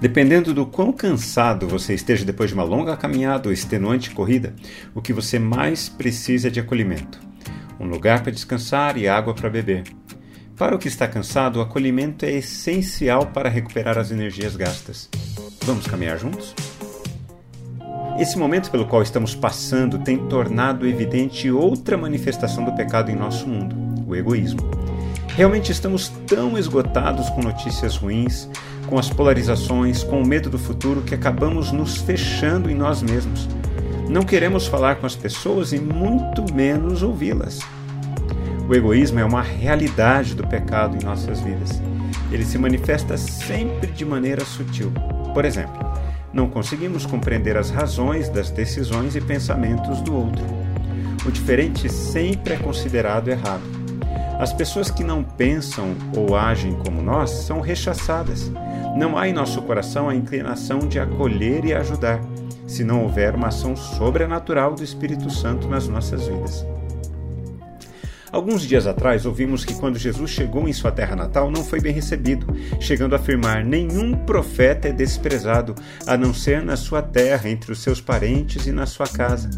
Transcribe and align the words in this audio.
Dependendo 0.00 0.54
do 0.54 0.64
quão 0.64 0.92
cansado 0.92 1.66
você 1.66 1.92
esteja 1.92 2.24
depois 2.24 2.50
de 2.50 2.54
uma 2.54 2.62
longa 2.62 2.96
caminhada 2.96 3.48
ou 3.48 3.52
extenuante 3.52 4.12
corrida, 4.12 4.54
o 4.94 5.02
que 5.02 5.12
você 5.12 5.40
mais 5.40 5.88
precisa 5.88 6.46
é 6.46 6.50
de 6.50 6.60
acolhimento. 6.60 7.18
Um 7.80 7.86
lugar 7.86 8.22
para 8.22 8.30
descansar 8.30 8.96
e 8.96 9.08
água 9.08 9.34
para 9.34 9.50
beber. 9.50 9.82
Para 10.56 10.74
o 10.74 10.78
que 10.78 10.88
está 10.88 11.06
cansado, 11.08 11.56
o 11.58 11.62
acolhimento 11.62 12.24
é 12.24 12.32
essencial 12.32 13.26
para 13.26 13.48
recuperar 13.48 13.98
as 13.98 14.10
energias 14.10 14.54
gastas. 14.54 15.08
Vamos 15.62 15.86
caminhar 15.86 16.18
juntos? 16.18 16.54
Esse 18.18 18.36
momento 18.36 18.70
pelo 18.70 18.86
qual 18.86 19.02
estamos 19.02 19.34
passando 19.34 19.98
tem 20.00 20.18
tornado 20.28 20.86
evidente 20.86 21.50
outra 21.50 21.96
manifestação 21.96 22.64
do 22.64 22.72
pecado 22.72 23.10
em 23.10 23.16
nosso 23.16 23.48
mundo: 23.48 23.76
o 24.06 24.16
egoísmo. 24.16 24.60
Realmente 25.36 25.70
estamos 25.70 26.08
tão 26.26 26.58
esgotados 26.58 27.30
com 27.30 27.40
notícias 27.40 27.96
ruins, 27.96 28.48
com 28.88 28.98
as 28.98 29.10
polarizações, 29.10 30.02
com 30.02 30.22
o 30.22 30.26
medo 30.26 30.48
do 30.48 30.58
futuro, 30.58 31.02
que 31.02 31.14
acabamos 31.14 31.70
nos 31.70 31.98
fechando 31.98 32.70
em 32.70 32.74
nós 32.74 33.02
mesmos. 33.02 33.46
Não 34.08 34.22
queremos 34.22 34.66
falar 34.66 34.96
com 34.96 35.06
as 35.06 35.14
pessoas 35.14 35.72
e 35.72 35.78
muito 35.78 36.52
menos 36.54 37.02
ouvi-las. 37.02 37.60
O 38.66 38.74
egoísmo 38.74 39.20
é 39.20 39.24
uma 39.24 39.42
realidade 39.42 40.34
do 40.34 40.46
pecado 40.46 40.96
em 40.96 41.04
nossas 41.04 41.40
vidas. 41.40 41.82
Ele 42.32 42.44
se 42.44 42.58
manifesta 42.58 43.16
sempre 43.16 43.92
de 43.92 44.04
maneira 44.04 44.44
sutil. 44.44 44.90
Por 45.34 45.44
exemplo, 45.44 45.78
não 46.32 46.48
conseguimos 46.48 47.04
compreender 47.04 47.56
as 47.56 47.70
razões 47.70 48.28
das 48.28 48.50
decisões 48.50 49.14
e 49.14 49.20
pensamentos 49.20 50.00
do 50.00 50.14
outro. 50.14 50.44
O 51.26 51.30
diferente 51.30 51.90
sempre 51.90 52.54
é 52.54 52.56
considerado 52.56 53.28
errado. 53.28 53.77
As 54.38 54.52
pessoas 54.52 54.88
que 54.88 55.02
não 55.02 55.24
pensam 55.24 55.96
ou 56.16 56.36
agem 56.36 56.72
como 56.84 57.02
nós 57.02 57.30
são 57.30 57.60
rechaçadas. 57.60 58.52
Não 58.96 59.18
há 59.18 59.28
em 59.28 59.32
nosso 59.32 59.60
coração 59.62 60.08
a 60.08 60.14
inclinação 60.14 60.78
de 60.78 61.00
acolher 61.00 61.64
e 61.64 61.74
ajudar, 61.74 62.20
se 62.64 62.84
não 62.84 63.02
houver 63.02 63.34
uma 63.34 63.48
ação 63.48 63.74
sobrenatural 63.74 64.76
do 64.76 64.84
Espírito 64.84 65.28
Santo 65.28 65.66
nas 65.66 65.88
nossas 65.88 66.28
vidas. 66.28 66.64
Alguns 68.30 68.62
dias 68.62 68.86
atrás 68.86 69.26
ouvimos 69.26 69.64
que 69.64 69.74
quando 69.74 69.98
Jesus 69.98 70.30
chegou 70.30 70.68
em 70.68 70.72
sua 70.72 70.92
terra 70.92 71.16
natal 71.16 71.50
não 71.50 71.64
foi 71.64 71.80
bem 71.80 71.92
recebido, 71.92 72.46
chegando 72.78 73.14
a 73.14 73.16
afirmar: 73.16 73.64
nenhum 73.64 74.14
profeta 74.14 74.88
é 74.88 74.92
desprezado, 74.92 75.74
a 76.06 76.16
não 76.16 76.32
ser 76.32 76.62
na 76.62 76.76
sua 76.76 77.02
terra, 77.02 77.48
entre 77.48 77.72
os 77.72 77.80
seus 77.80 78.00
parentes 78.00 78.66
e 78.66 78.72
na 78.72 78.86
sua 78.86 79.06
casa. 79.06 79.48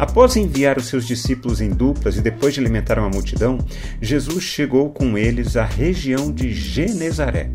Após 0.00 0.34
enviar 0.34 0.78
os 0.78 0.86
seus 0.86 1.06
discípulos 1.06 1.60
em 1.60 1.68
duplas 1.68 2.16
e 2.16 2.22
depois 2.22 2.54
de 2.54 2.60
alimentar 2.60 2.98
uma 2.98 3.10
multidão, 3.10 3.58
Jesus 4.00 4.42
chegou 4.42 4.88
com 4.88 5.18
eles 5.18 5.58
à 5.58 5.64
região 5.66 6.32
de 6.32 6.54
Genezaré. 6.54 7.50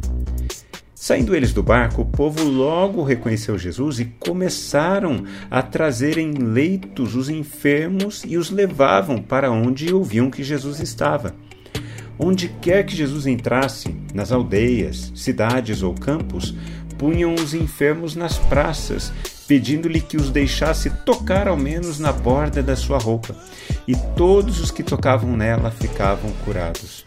Saindo 0.93 1.35
eles 1.35 1.52
do 1.52 1.63
barco, 1.63 2.03
o 2.03 2.05
povo 2.05 2.43
logo 2.43 3.02
reconheceu 3.02 3.57
Jesus 3.57 3.99
e 3.99 4.05
começaram 4.19 5.23
a 5.49 5.63
trazer 5.63 6.19
em 6.19 6.33
leitos 6.33 7.15
os 7.15 7.29
enfermos 7.29 8.23
e 8.23 8.37
os 8.37 8.52
levavam 8.52 9.23
para 9.23 9.49
onde 9.49 9.91
ouviam 9.91 10.30
que 10.30 10.43
Jesus 10.43 10.80
estava. 10.80 11.33
Onde 12.19 12.49
quer 12.61 12.85
que 12.85 12.95
Jesus 12.95 13.25
entrasse, 13.25 13.95
nas 14.13 14.31
aldeias, 14.31 15.11
cidades 15.15 15.81
ou 15.81 15.95
campos, 15.95 16.53
punham 16.95 17.33
os 17.33 17.55
enfermos 17.55 18.15
nas 18.15 18.37
praças 18.37 19.11
pedindo-lhe 19.47 20.01
que 20.01 20.17
os 20.17 20.29
deixasse 20.29 20.89
tocar 20.89 21.47
ao 21.47 21.57
menos 21.57 21.99
na 21.99 22.11
borda 22.11 22.63
da 22.63 22.75
sua 22.75 22.97
roupa, 22.97 23.35
e 23.87 23.95
todos 24.15 24.59
os 24.59 24.71
que 24.71 24.83
tocavam 24.83 25.35
nela 25.37 25.71
ficavam 25.71 26.31
curados. 26.43 27.05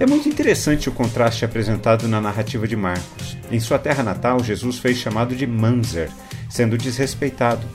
É 0.00 0.06
muito 0.06 0.28
interessante 0.28 0.88
o 0.88 0.92
contraste 0.92 1.44
apresentado 1.44 2.08
na 2.08 2.20
narrativa 2.20 2.66
de 2.66 2.76
Marcos. 2.76 3.36
Em 3.50 3.60
sua 3.60 3.78
terra 3.78 4.02
natal, 4.02 4.42
Jesus 4.42 4.78
foi 4.78 4.94
chamado 4.94 5.34
de 5.34 5.46
Manzer, 5.46 6.10
sendo 6.48 6.78
desrespeitado. 6.78 7.66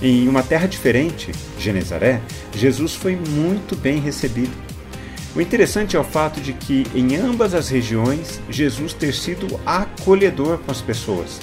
Em 0.00 0.28
uma 0.28 0.42
terra 0.42 0.68
diferente, 0.68 1.32
Genezaré, 1.58 2.20
Jesus 2.54 2.94
foi 2.94 3.16
muito 3.16 3.74
bem 3.74 3.98
recebido. 3.98 4.52
O 5.34 5.40
interessante 5.40 5.96
é 5.96 6.00
o 6.00 6.04
fato 6.04 6.40
de 6.40 6.52
que, 6.52 6.86
em 6.94 7.16
ambas 7.16 7.52
as 7.52 7.68
regiões, 7.68 8.40
Jesus 8.48 8.92
ter 8.92 9.12
sido 9.12 9.60
acolhedor 9.66 10.58
com 10.58 10.70
as 10.70 10.80
pessoas. 10.80 11.40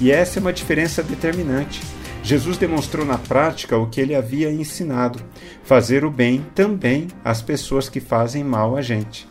E 0.00 0.10
essa 0.10 0.38
é 0.38 0.40
uma 0.40 0.52
diferença 0.52 1.02
determinante. 1.02 1.80
Jesus 2.22 2.56
demonstrou 2.56 3.06
na 3.06 3.18
prática 3.18 3.76
o 3.76 3.88
que 3.88 4.00
ele 4.00 4.14
havia 4.14 4.50
ensinado: 4.50 5.22
fazer 5.64 6.04
o 6.04 6.10
bem 6.10 6.44
também 6.54 7.08
às 7.24 7.42
pessoas 7.42 7.88
que 7.88 8.00
fazem 8.00 8.44
mal 8.44 8.76
a 8.76 8.82
gente. 8.82 9.26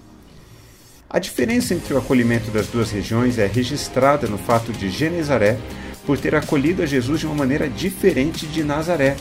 A 1.10 1.20
diferença 1.20 1.74
entre 1.74 1.94
o 1.94 1.98
acolhimento 1.98 2.52
das 2.52 2.68
duas 2.68 2.92
regiões 2.92 3.38
é 3.38 3.48
registrada 3.48 4.28
no 4.28 4.38
fato 4.38 4.74
de 4.74 4.90
Genezaré 4.90 5.58
por 6.06 6.18
ter 6.18 6.36
acolhido 6.36 6.84
a 6.84 6.86
Jesus 6.86 7.22
de 7.22 7.26
uma 7.26 7.36
maneira 7.36 7.70
diferente 7.70 8.46
de 8.46 8.64
Nazaré. 8.64 9.16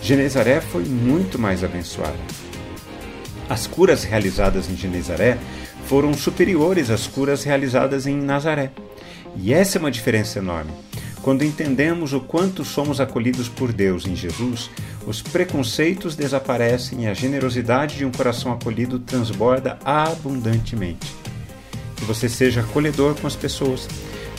Genezaré 0.00 0.60
foi 0.60 0.84
muito 0.84 1.38
mais 1.38 1.64
abençoada. 1.64 2.18
As 3.48 3.66
curas 3.66 4.04
realizadas 4.04 4.70
em 4.70 4.76
Genezaré 4.76 5.38
foram 5.86 6.14
superiores 6.14 6.90
às 6.90 7.06
curas 7.06 7.42
realizadas 7.42 8.06
em 8.06 8.16
Nazaré. 8.16 8.70
E 9.36 9.52
essa 9.52 9.78
é 9.78 9.80
uma 9.80 9.90
diferença 9.90 10.38
enorme. 10.38 10.72
Quando 11.22 11.44
entendemos 11.44 12.12
o 12.12 12.20
quanto 12.20 12.64
somos 12.64 13.00
acolhidos 13.00 13.48
por 13.48 13.72
Deus 13.72 14.06
em 14.06 14.14
Jesus, 14.14 14.70
os 15.06 15.20
preconceitos 15.20 16.14
desaparecem 16.14 17.04
e 17.04 17.06
a 17.06 17.14
generosidade 17.14 17.96
de 17.96 18.04
um 18.04 18.10
coração 18.10 18.52
acolhido 18.52 18.98
transborda 18.98 19.78
abundantemente. 19.84 21.14
Que 21.96 22.04
você 22.04 22.28
seja 22.28 22.60
acolhedor 22.60 23.14
com 23.16 23.26
as 23.26 23.34
pessoas, 23.34 23.88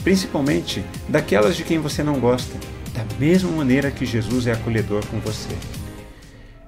principalmente 0.04 0.84
daquelas 1.08 1.56
de 1.56 1.64
quem 1.64 1.80
você 1.80 2.02
não 2.02 2.20
gosta, 2.20 2.56
da 2.94 3.06
mesma 3.20 3.52
maneira 3.52 3.92
que 3.92 4.06
Jesus 4.06 4.48
é 4.48 4.54
acolhedor 4.54 5.06
com 5.08 5.20
você. 5.20 5.56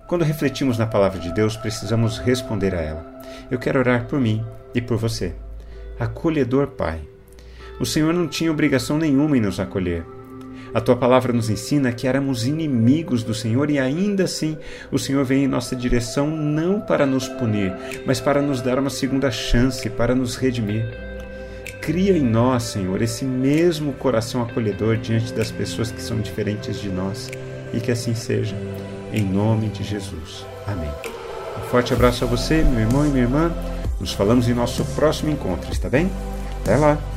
Quando 0.08 0.26
refletimos 0.26 0.78
na 0.78 0.86
palavra 0.86 1.20
de 1.20 1.34
Deus, 1.34 1.56
precisamos 1.56 2.18
responder 2.18 2.76
a 2.76 2.82
ela. 2.82 3.22
Eu 3.50 3.58
quero 3.58 3.80
orar 3.80 4.06
por 4.08 4.20
mim 4.20 4.46
e 4.76 4.82
por 4.82 4.98
você. 4.98 5.34
Acolhedor 5.98 6.68
Pai 6.68 7.02
o 7.82 7.86
Senhor 7.86 8.14
não 8.14 8.28
tinha 8.28 8.52
obrigação 8.52 9.00
nenhuma 9.00 9.36
em 9.36 9.42
nos 9.42 9.60
acolher. 9.60 10.06
A 10.72 10.80
tua 10.80 10.96
palavra 10.96 11.34
nos 11.34 11.50
ensina 11.50 11.92
que 11.92 12.08
éramos 12.08 12.46
inimigos 12.46 13.24
do 13.24 13.34
Senhor 13.34 13.72
e 13.72 13.80
ainda 13.80 14.26
assim 14.26 14.56
o 14.92 15.00
Senhor 15.00 15.26
vem 15.26 15.46
em 15.46 15.48
nossa 15.48 15.76
direção 15.76 16.30
não 16.30 16.80
para 16.80 17.08
nos 17.08 17.28
punir, 17.28 17.74
mas 18.06 18.22
para 18.22 18.40
nos 18.40 18.62
dar 18.62 18.78
uma 18.78 18.92
segunda 18.92 19.32
chance, 19.32 19.90
para 19.90 20.14
nos 20.14 20.36
redimir. 20.36 20.86
Cria 21.82 22.16
em 22.16 22.22
nós, 22.22 22.64
Senhor, 22.64 23.02
esse 23.02 23.26
mesmo 23.26 23.94
coração 23.94 24.44
acolhedor 24.44 24.98
diante 24.98 25.34
das 25.34 25.50
pessoas 25.50 25.92
que 25.92 26.04
são 26.04 26.22
diferentes 26.22 26.80
de 26.80 26.88
nós 26.88 27.32
e 27.74 27.80
que 27.80 27.92
assim 27.92 28.14
seja. 28.14 28.56
Em 29.12 29.24
nome 29.24 29.70
de 29.70 29.84
Jesus. 29.84 30.46
Amém. 30.68 30.92
Um 31.58 31.68
forte 31.70 31.94
abraço 31.94 32.24
a 32.24 32.28
você, 32.28 32.64
meu 32.64 32.82
irmão 32.82 33.08
e 33.08 33.10
minha 33.10 33.24
irmã. 33.24 33.52
Nos 34.00 34.14
falamos 34.14 34.48
em 34.48 34.54
nosso 34.54 34.86
próximo 34.94 35.32
encontro, 35.32 35.72
está 35.72 35.90
bem? 35.90 36.10
Até 36.62 36.78
lá! 36.78 37.11